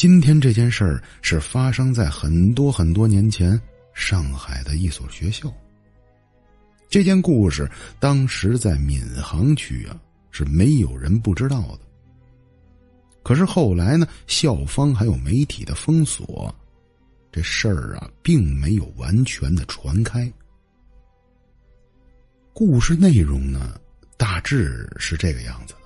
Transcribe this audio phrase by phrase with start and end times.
[0.00, 3.60] 今天这件事儿是发生在很多很多年前
[3.92, 5.52] 上海的一所学校。
[6.88, 11.80] 这件故事当时在闵行区啊，是没有人不知道的。
[13.22, 16.50] 可是后来呢，校方还有媒体的封锁，
[17.30, 20.32] 这事儿啊，并没有完全的传开。
[22.54, 23.78] 故事内容呢，
[24.16, 25.80] 大致是这个样子的：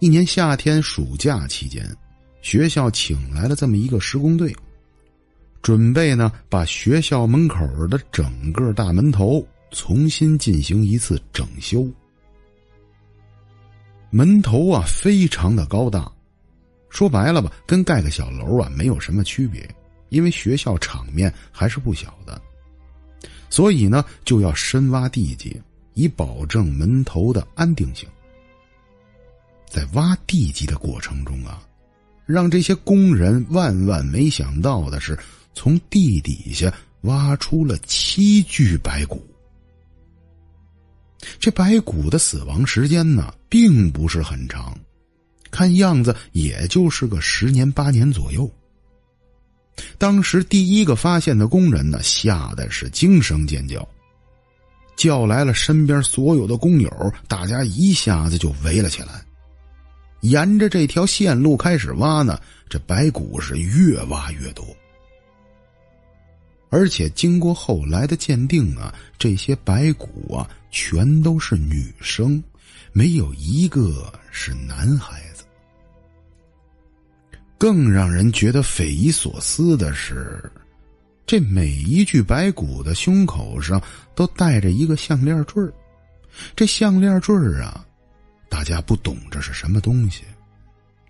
[0.00, 1.82] 一年夏天暑假期间，
[2.44, 4.54] 学校请来了这么一个施工队，
[5.62, 11.88] 准备呢把学校门口的整个大门头重新进行一次整修。
[14.10, 16.12] 门头啊，非常的高大，
[16.90, 19.66] 说白了吧，跟盖个小楼啊没有什么区别，
[20.10, 22.38] 因为学校场面还是不小的。
[23.48, 25.58] 所以呢，就要深挖地基，
[25.94, 28.06] 以保证门头的安定性。
[29.66, 31.62] 在挖地基的过程中啊，
[32.26, 35.18] 让这些工人万万没想到的是，
[35.54, 36.72] 从地底下
[37.02, 39.24] 挖出了七具白骨。
[41.38, 44.76] 这白骨的死亡时间呢，并不是很长，
[45.50, 48.50] 看样子也就是个十年八年左右。
[49.98, 53.86] 当时第一个发现的工人呢，吓得是惊声尖叫，
[54.96, 59.24] 叫来了身边所有的工友，大家一下子就围了起来。
[60.24, 64.64] 沿着这条线路开始挖呢，这白骨是越挖越多，
[66.70, 72.42] 而且经过后来的鉴定啊，这些白骨啊，全都是女生，
[72.92, 75.44] 没有一个是男孩子。
[77.58, 80.50] 更让人觉得匪夷所思的是，
[81.26, 83.80] 这每一具白骨的胸口上
[84.14, 85.70] 都带着一个项链坠儿。
[86.56, 87.84] 这项链坠儿啊，
[88.54, 90.22] 大家不懂这是什么东西，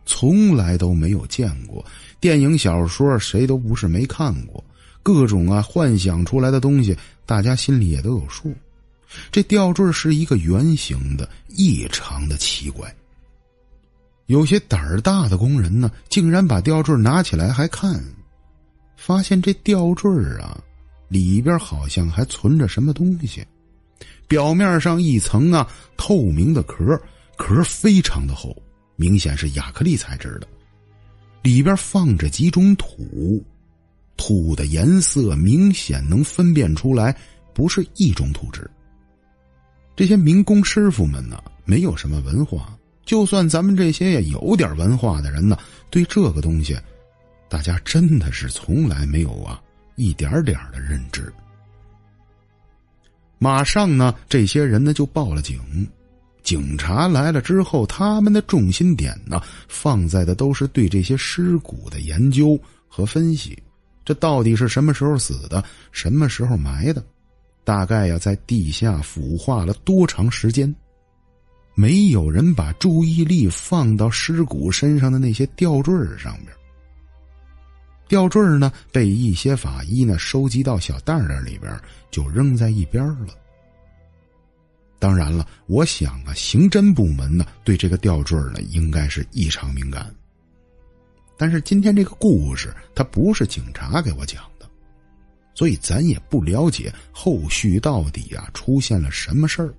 [0.07, 1.85] 从来都没有见过。
[2.19, 4.65] 电影、小说谁都不是没看过，
[5.03, 6.97] 各种啊幻想出来的东西，
[7.27, 8.51] 大家心里也都有数。
[9.31, 12.93] 这吊坠是一个圆形的，异常的奇怪。
[14.25, 18.03] 有些胆儿大的工人呢，竟然把吊坠拿起来还看，
[18.97, 20.59] 发现这吊坠啊，
[21.09, 23.47] 里边好像还存着什么东西。
[24.27, 25.69] 表面上一层啊
[25.99, 26.99] 透明的壳，
[27.37, 28.57] 壳非常的厚，
[28.97, 30.49] 明显是亚克力材质的。
[31.43, 33.45] 里边放着几种土，
[34.17, 37.15] 土的颜色明显能分辨出来
[37.53, 38.69] 不是一种土质。
[39.95, 42.77] 这些民工师傅们呢，没有什么文化。
[43.05, 45.59] 就算咱们这些也有点文化的人呢，
[45.91, 46.75] 对这个东西，
[47.51, 49.63] 大家真的是从来没有啊
[49.97, 51.31] 一点点的认知。
[53.39, 55.61] 马上呢，这些人呢就报了警。
[56.45, 62.57] 警察来了之后，他们的重心点呢放在的都是对这些尸骨的研究
[62.87, 63.61] 和分析。
[64.05, 65.65] 这到底是什么时候死的？
[65.91, 67.03] 什么时候埋的？
[67.65, 70.73] 大概呀，在地下腐化了多长时间？
[71.75, 76.49] 没有人把注意力放到尸骨身上的那些吊坠上边。
[78.07, 81.75] 吊坠呢，被一些法医呢收集到小袋袋里边，
[82.11, 83.29] 就扔在一边了。
[84.99, 90.15] 当然了，我想啊，刑侦部门呢对这个吊坠呢应该是异常敏感。
[91.37, 94.67] 但是今天这个故事，它不是警察给我讲的，
[95.55, 99.75] 所以咱也不了解后续到底啊出现了什么事儿。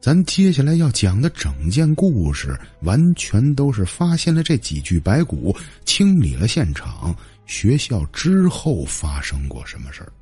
[0.00, 7.12] 咱接下来要讲的整件故事，完全都是发现了这几具白骨，清理了现场，
[7.46, 10.12] 学校之后发生过什么事儿。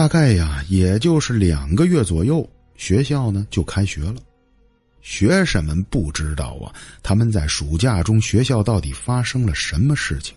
[0.00, 4.14] 大概呀，也就是两个月左右，学校呢就开学了。
[5.02, 6.72] 学生们不知道啊，
[7.02, 10.34] 他们在暑假中学校到底发生了什么事情。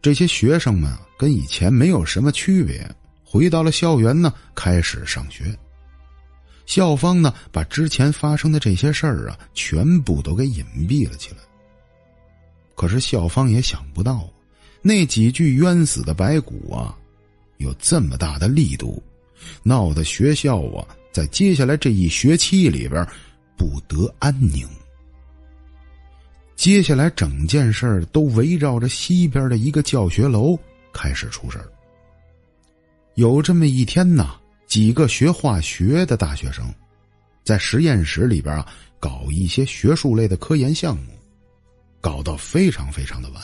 [0.00, 2.90] 这些学生们跟以前没有什么区别，
[3.22, 5.54] 回到了校园呢，开始上学。
[6.64, 11.36] 校方呢，把之前发生的这些事儿啊，全部都给隐蔽了起来。
[12.74, 14.26] 可是校方也想不到，
[14.80, 16.96] 那几具冤死的白骨啊，
[17.58, 19.02] 有这么大的力度，
[19.62, 23.06] 闹得学校啊，在接下来这一学期里边
[23.56, 24.68] 不得安宁。
[26.56, 30.58] 接下来整件事都围绕着西边的一个教学楼
[30.92, 31.68] 开始出事儿。
[33.14, 34.36] 有这么一天呢。
[34.66, 36.64] 几个学化学的大学生，
[37.44, 38.66] 在实验室里边啊，
[38.98, 41.12] 搞一些学术类的科研项目，
[42.00, 43.42] 搞到非常非常的晚。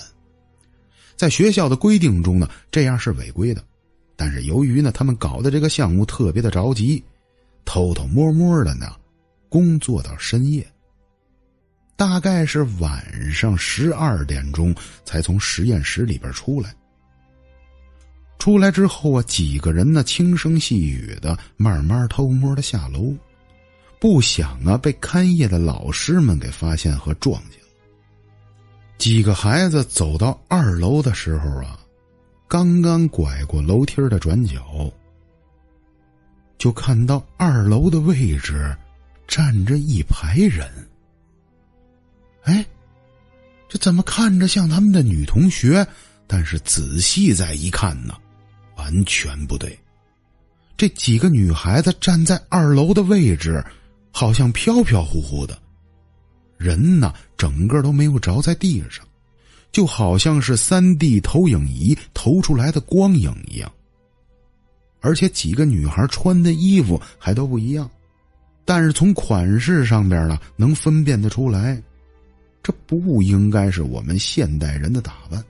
[1.15, 3.63] 在学校的规定中呢，这样是违规的，
[4.21, 7.03] 但是由于呢，他们搞的这个项目特别的着急，
[7.65, 8.95] 偷偷摸摸的呢，
[9.49, 10.63] 工作到深夜。
[11.97, 14.75] 大概是晚上十二点钟
[15.07, 16.71] 才从实验室里边出来。
[18.39, 23.15] 出来之后啊，几个人呢轻声细语的，慢慢偷摸的下楼，
[23.99, 27.59] 不想啊被看夜的老师们给发现和撞见。
[28.99, 31.80] 几个孩子走到二楼的时候啊，
[32.51, 34.93] 刚刚拐过楼梯的转角，
[36.59, 38.77] 就看到二楼的位置
[39.29, 40.69] 站着一排人。
[42.43, 42.67] 哎，
[43.69, 45.87] 这怎么看着像他们的女同学？
[46.27, 48.15] 但是仔细再一看呢？
[48.75, 49.79] 完全不对，
[50.77, 53.65] 这几个女孩子站在二楼的位置，
[54.11, 55.57] 好像飘飘忽忽的，
[56.57, 59.07] 人呢整个都没有着在地上，
[59.73, 63.71] 就好像是三 D 投影仪投出来的光影一样。
[65.01, 67.91] 而且几个女孩穿的衣服还都不一样，
[68.65, 71.83] 但是从款式上边呢能分辨得出来，
[72.63, 75.43] 这不应该是我们现代人的打扮。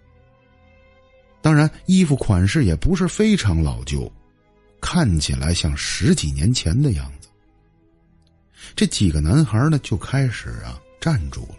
[1.43, 4.11] 当然，衣服款式也不是非常老旧，
[4.81, 7.29] 看起来像十几年前的样子。
[8.77, 11.57] 这几个男孩呢，就开始啊站住了，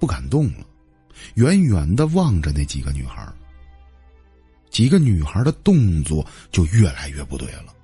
[0.00, 0.66] 不敢动了，
[1.34, 3.26] 远远的望着那几个女孩。
[4.70, 7.74] 几个女孩的动作就越来越不对了，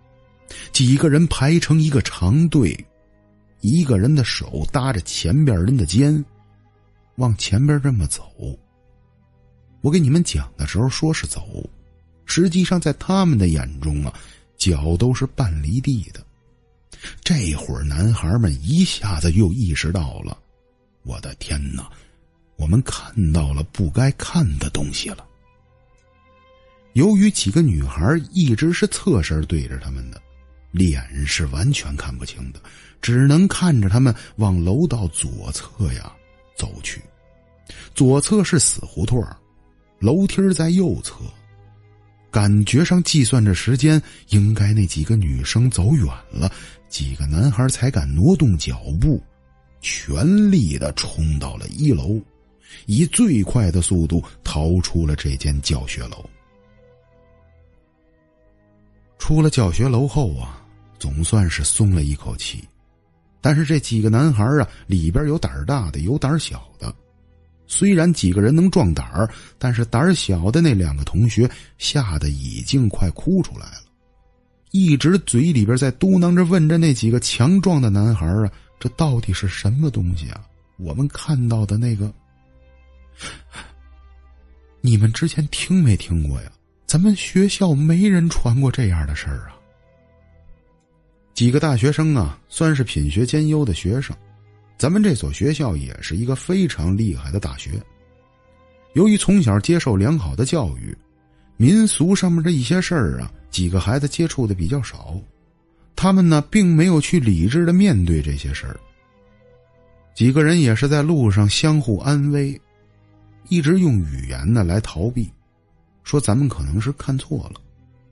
[0.73, 2.79] 几个人排成一个长队，
[3.61, 6.25] 一个人的手搭着前边人的肩，
[7.17, 8.23] 往前边这么走。
[9.81, 11.69] 我给你们讲的时候说是走，
[12.25, 14.15] 实际上在他们的眼中啊，
[14.57, 16.25] 脚都是半离地的。
[17.23, 20.39] 这会儿男孩们一下子又意识到了，
[21.03, 21.91] 我的天哪，
[22.57, 25.25] 我们看到了不该看的东西了。
[26.95, 30.21] 由于几个女孩一直是侧身对着他们的，
[30.71, 32.61] 脸是完全看不清的，
[33.03, 36.11] 只能看着他们往楼道左侧呀
[36.57, 37.03] 走去，
[37.95, 39.23] 左侧是死胡同
[39.99, 41.17] 楼梯在右侧，
[42.31, 46.51] 感觉上计算着时间，应该那几个女生走远了，
[46.89, 49.23] 几个男孩才敢挪动脚步，
[49.83, 52.19] 全力的冲到了一楼，
[52.87, 56.25] 以最快的速度逃出了这间教学楼。
[59.19, 60.65] 出了教学楼后啊，
[60.99, 62.63] 总算是松了一口气，
[63.41, 66.95] 但是这几个男孩啊，里边有胆大的，有胆小的。
[67.67, 69.29] 虽然几个人能壮胆儿，
[69.59, 73.83] 但是胆小的那两个同学吓得已经快哭出来了，
[74.71, 80.47] 一直嘴里边在嘟囔着问着那几个强壮的男孩啊：“这到底是什么东西啊？
[80.77, 82.13] 我们看到的那个，
[84.81, 86.53] 你们之前听没听过呀？
[86.87, 89.57] 咱们学校没人传过这样的事儿啊。”
[91.35, 94.17] 几个大学生啊，算是品学兼优的学生。
[94.79, 97.73] 咱们这所学校也是一个非常厉害的大学。
[98.95, 100.97] 由于从小接受良好的教育，
[101.57, 105.19] 民俗上面的一些事儿啊，几个孩子接触的比较少。
[105.95, 108.79] 他们呢，并没有去理智的面对这些事儿。
[110.15, 112.59] 几个人也是在路上相互安慰，
[113.49, 115.31] 一直用语言呢来逃避，
[116.05, 117.61] 说咱们可能是看错了，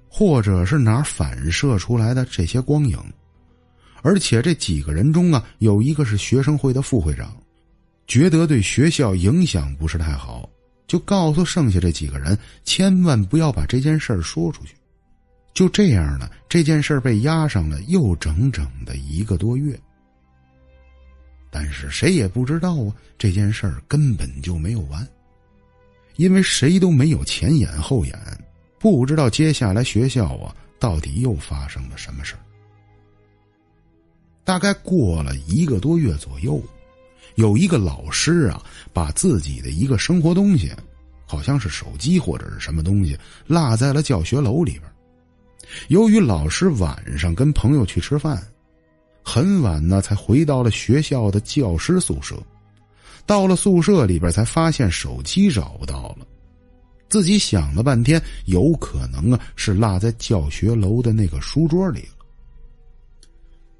[0.09, 2.99] 或者是哪反射出来的这些光影。
[4.03, 7.35] 而且这几个人中啊，有一个是学生会的副会长，
[8.07, 10.47] 觉得对学校影响不是太好，
[10.87, 14.75] 就告诉剩下这几个人，千万不要把这件事儿说出去。
[15.55, 19.79] 就这样呢，这件事儿被压上了又整整的一个多月。
[21.49, 25.09] 但是谁也不知道啊，这件事儿根本就没有完，
[26.17, 28.19] 因为谁都没有前眼后眼，
[28.79, 32.35] 不知道接下来学校啊到底又发生了什么事。
[34.45, 36.63] 大概过了一个多月左右，
[37.37, 40.71] 有一个老师啊，把自己的一个生活东西，
[41.27, 44.83] 好像是手机或者是什么东西，落在了教学楼里边。
[45.89, 48.41] 由于老师晚上跟朋友去吃饭，
[49.23, 52.37] 很晚呢才回到了学校的教师宿舍。
[53.27, 56.27] 到了宿舍里边，才发现手机找不到了。
[57.09, 62.25] 自己想了半天，有可能啊是落在教学楼的那个书桌里了。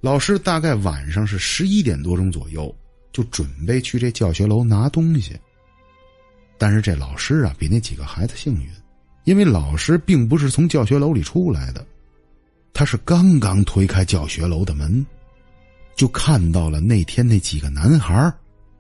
[0.01, 2.73] 老师大概晚上是十一点多钟左右，
[3.13, 5.35] 就准备去这教学楼拿东西。
[6.59, 8.69] 但是这老师啊，比那几个孩子幸运，
[9.25, 11.85] 因为老师并不是从教学楼里出来的，
[12.73, 15.05] 他是刚刚推开教学楼的门，
[15.97, 18.33] 就看到了那天那几个男孩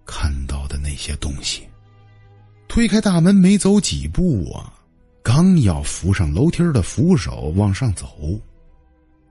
[0.04, 1.62] 看到的那些东西。
[2.68, 4.72] 推开大门没走几步啊，
[5.22, 8.08] 刚要扶上楼梯的扶手往上走。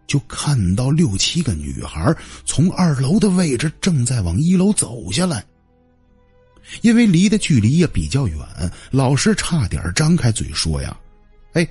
[0.06, 2.14] 就看到六七个女孩
[2.46, 5.44] 从二楼的位置正在往一楼走下来，
[6.82, 8.38] 因为离的距离也比较远，
[8.92, 10.96] 老师差点张开嘴说呀
[11.54, 11.68] ：“哎，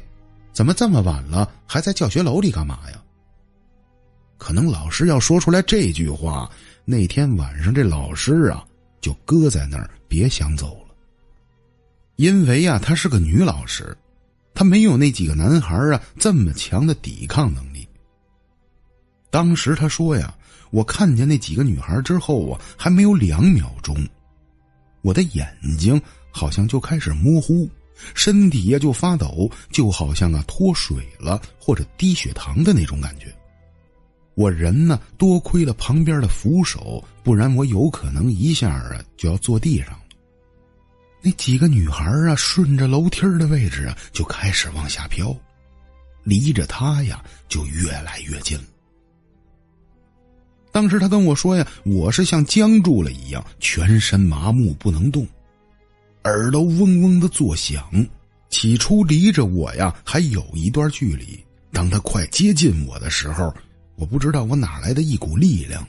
[0.52, 3.02] 怎么这么晚了还在教学楼里干嘛呀？”
[4.38, 6.50] 可能老师要说出来这句话，
[6.84, 8.64] 那天晚上这老师啊
[9.02, 10.94] 就搁在那儿别想走了。
[12.16, 13.94] 因为啊，她是个女老师，
[14.54, 17.86] 她没有那几个男孩啊这么强的抵抗能力。
[19.28, 20.34] 当时他说呀。
[20.72, 23.94] 我看见那几个女孩之后啊，还没有两秒钟，
[25.02, 27.68] 我的眼睛好像就开始模糊，
[28.14, 33.26] 身体呀就发抖，就好像啊脱水了或者低血糖的那种感觉。
[34.34, 39.98] 我人呢，多亏了旁边的扶手，不然我有可能一下啊就要坐地上了。
[41.20, 45.36] 那几个女孩啊，顺着楼梯的位置啊就开始往下飘，
[46.24, 48.64] 离着他呀就越来越近了。
[50.72, 55.26] 当时他跟我说呀，我是像僵住了一样，全身麻木不能动，
[56.24, 57.84] 耳朵嗡嗡的作响。
[58.48, 63.54] 起初离着我呀还有一段距离，当他快接近我的时候，
[64.02, 65.86] 我不知道我哪来的一股力量，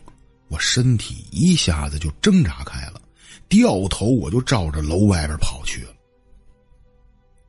[0.48, 3.02] 我身体一下子就挣扎开了，
[3.50, 5.90] 掉头我就照着楼外边跑去了。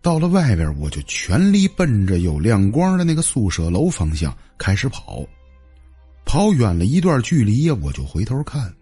[0.01, 5.23] 到了外边，我就全力奔着有亮光的那个宿舍楼方向开始跑。
[6.25, 8.75] 跑远了一段距离呀，我就回头看，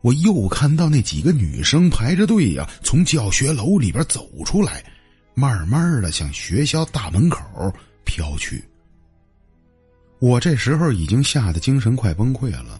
[0.00, 4.84] 我又看到那几个女生排着队呀，从教学楼里边走出来，
[5.34, 7.40] 慢慢的向学校大门口
[8.04, 8.64] 飘去。
[10.20, 12.78] 我这时候已经吓得精神快崩溃了，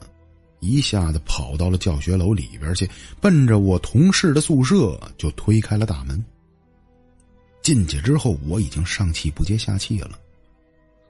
[0.60, 6.22] 一下子跑到了教学楼里边去，奔着我同事的宿舍就推开了大门。
[7.62, 10.18] 进去之后，我已经上气不接下气了，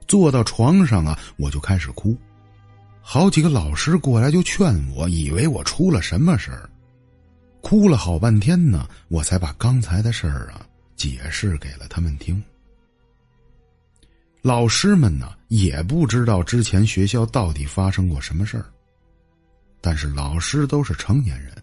[0.07, 2.15] 坐到床上啊，我就开始哭。
[3.01, 6.69] 好几个老师过来就劝我，以为我出了什么事儿，
[7.59, 12.41] 哭了好半天呢，我才把刚才的事儿啊解释给了他们听。
[14.41, 18.65] 老师们呢也不知道之前学校到底发生过什么事儿，
[19.79, 21.55] 但是老师都是成年人，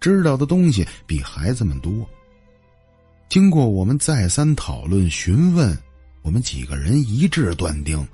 [0.00, 2.08] 知道的东西比孩子们多。
[3.28, 5.76] 经过我们再三讨论询问，
[6.22, 8.06] 我们几个人一致断定，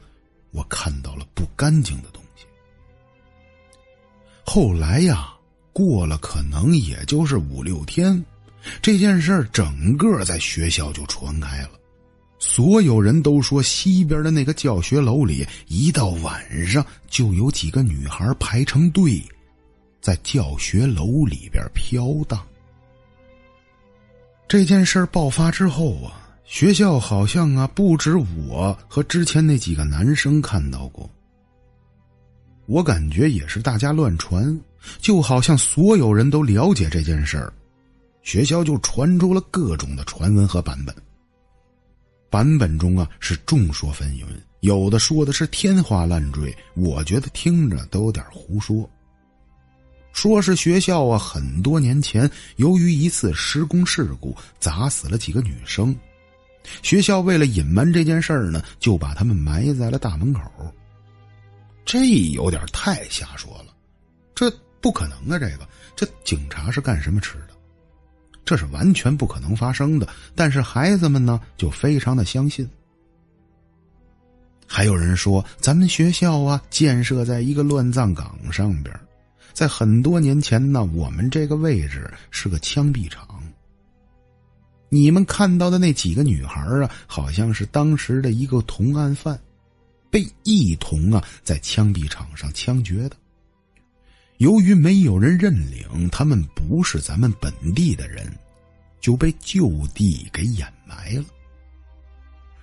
[0.51, 2.45] 我看到了不干净的东西。
[4.45, 5.33] 后来呀，
[5.73, 8.25] 过了可能也就是五六天，
[8.81, 11.71] 这件事儿整个在学校就传开了。
[12.45, 19.23] 所有人都说西边的那个教学楼里，一到晚上就有几个女孩排成队，
[20.01, 22.45] 在教学楼里边飘荡。
[24.49, 31.09] 这件事爆发之后啊，学校好像啊不止我和之前那几个男生看到过。
[32.67, 34.61] 我感觉也是大家乱传，
[34.99, 37.53] 就好像所有人都了解这件事儿，
[38.25, 40.93] 学校就传出了各种的传闻和版本。
[42.33, 44.25] 版本中啊是众说纷纭，
[44.61, 48.89] 有的说的是天花乱坠，我觉得听着都有点胡说。
[50.15, 55.95] 说是学校啊很多年前由于一次施工事故砸死了几个女生，
[56.83, 60.41] 学校为了隐瞒这件事儿呢，就把他们埋在了大门口。
[61.85, 63.75] 这有点太瞎说了，
[64.35, 65.39] 这不可能啊！
[65.39, 67.49] 这个，这警察是干什么吃的？
[68.45, 70.09] 这是完全不可能发生的。
[70.35, 72.69] 但是孩子们呢，就非常的相信。
[74.67, 78.95] 还有人说，咱们学校啊，建设在一个乱葬岗上边，
[79.53, 83.27] 在很多年前呢，我们这个位置是个枪毙场。
[84.89, 89.39] 你们看到的那几个女孩啊，好像是当时的一个同案犯。
[90.11, 93.17] 被一同啊在枪毙场上枪决的。
[94.43, 98.27] 由于没有人认领他们不是咱们本地的人，
[99.01, 101.25] 就被就地给掩埋了。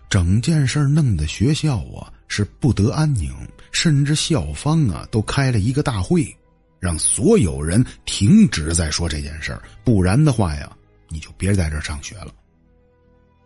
[0.09, 3.33] 整件事弄得学校啊是不得安宁，
[3.71, 6.35] 甚至校方啊都开了一个大会，
[6.81, 10.69] 让所有人停止再说这件事儿，不然的话呀，
[11.07, 12.33] 你就别在这上学了。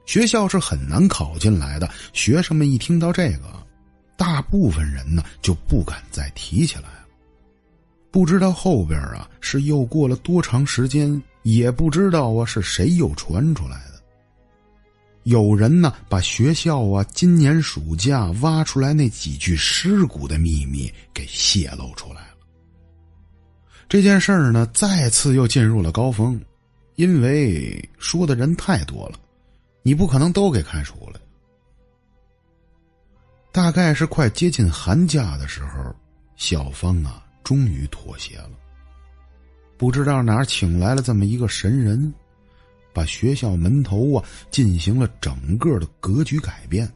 [0.08, 1.88] 学校是很难考进来的。
[2.14, 3.62] 学生们一听到这个。
[4.18, 7.03] 大部分人呢就不敢再提起来。
[8.14, 14.00] 不知道后边啊是又过了多长时间，也不知道啊是谁又传出来的。
[15.24, 22.38] 有人呢把学校啊今年暑假挖出来那几具尸骨的秘密给泄露出来了。
[23.90, 26.40] 这件事儿呢再次又进入了高峰，
[26.98, 29.18] 因为说的人太多了，
[29.82, 31.20] 你不可能都给开除了。
[33.52, 35.96] 大概是快接近寒假的时候，
[36.36, 38.52] 校方啊终于妥协了，
[39.78, 42.14] 不知道哪请来了这么一个神人，
[42.94, 46.92] 把学校门头啊进行了整个的格局改变，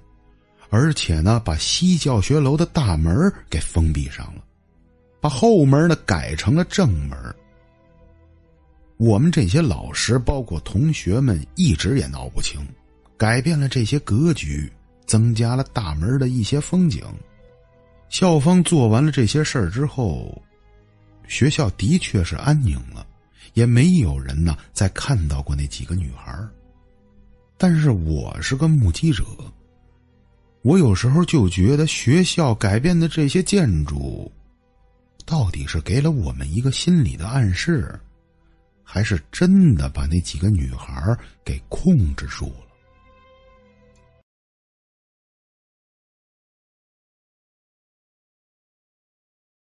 [0.69, 4.43] 而且呢，把西教学楼的大门给封闭上了，
[5.19, 7.17] 把后门呢改成了正门。
[8.97, 12.59] 我们这些老师，包括同学们，一直也闹不清，
[13.15, 14.71] 改变了这些格局，
[15.05, 17.03] 增加了大门的一些风景。
[18.09, 20.41] 校方做完了这些事儿之后，
[21.27, 23.05] 学校的确是安宁了，
[23.53, 26.33] 也没有人呢再看到过那几个女孩
[27.57, 29.23] 但是我是个目击者，
[30.61, 34.31] 我有时候就觉得学校改变的这些建筑，
[35.25, 37.99] 到底是给了我们一个心理的暗示。
[38.89, 42.66] 还是真的把那几个女孩给控制住了。